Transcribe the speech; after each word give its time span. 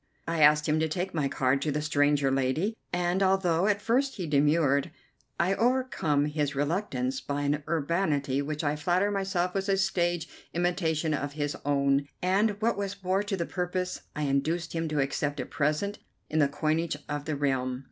I 0.27 0.41
asked 0.41 0.67
him 0.67 0.79
to 0.79 0.87
take 0.87 1.13
my 1.13 1.27
card 1.27 1.61
to 1.61 1.71
the 1.71 1.79
stranger 1.79 2.31
lady, 2.31 2.73
and, 2.91 3.21
although 3.21 3.67
at 3.67 3.83
first 3.83 4.15
he 4.15 4.25
demurred, 4.25 4.89
I 5.39 5.53
overcome 5.53 6.25
his 6.25 6.55
reluctance 6.55 7.21
by 7.21 7.43
an 7.43 7.61
urbanity 7.69 8.41
which 8.41 8.63
I 8.63 8.75
flatter 8.75 9.11
myself 9.11 9.53
was 9.53 9.69
a 9.69 9.77
stage 9.77 10.27
imitation 10.55 11.13
of 11.13 11.33
his 11.33 11.55
own, 11.65 12.07
and, 12.19 12.59
what 12.63 12.77
was 12.79 13.03
more 13.03 13.21
to 13.21 13.37
the 13.37 13.45
purpose, 13.45 14.01
I 14.15 14.23
induced 14.23 14.73
him 14.73 14.87
to 14.87 14.99
accept 14.99 15.39
a 15.39 15.45
present 15.45 15.99
in 16.31 16.39
the 16.39 16.47
coinage 16.49 16.97
of 17.07 17.25
the 17.25 17.35
realm. 17.35 17.79